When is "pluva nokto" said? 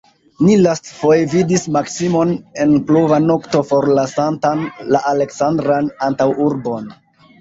2.89-3.61